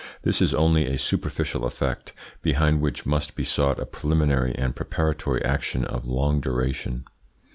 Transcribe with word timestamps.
This 0.23 0.41
is 0.41 0.51
only 0.51 0.87
a 0.87 0.97
superficial 0.97 1.63
effect, 1.63 2.11
behind 2.41 2.81
which 2.81 3.05
must 3.05 3.35
be 3.35 3.43
sought 3.43 3.79
a 3.79 3.85
preliminary 3.85 4.51
and 4.55 4.75
preparatory 4.75 5.45
action 5.45 5.85
of 5.85 6.07
long 6.07 6.39
duration. 6.41 7.05